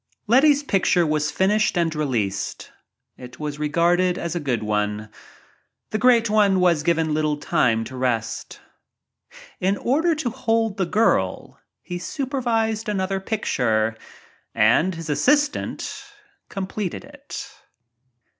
Letty's 0.25 0.63
picture 0.63 1.05
was 1.05 1.29
finished 1.29 1.77
and 1.77 1.93
released. 1.93 2.71
It 3.17 3.39
was 3.39 3.59
regarded 3.59 4.17
as 4.17 4.35
a 4.35 4.39
good 4.39 4.63
one. 4.63 5.11
The 5.91 5.99
Great 5.99 6.27
One 6.27 6.59
was 6.59 6.81
given 6.81 7.13
little 7.13 7.37
time 7.37 7.83
to 7.83 7.95
rest. 7.95 8.61
In 9.59 9.77
order 9.77 10.15
to 10.15 10.31
hold 10.31 10.77
the 10.77 10.87
girl, 10.87 11.59
he 11.83 11.99
supervised 11.99 12.89
another— 12.89 13.23
and 14.55 14.95
his 14.95 15.07
assistant 15.07 16.03
completed 16.49 17.03
it. 17.05 17.51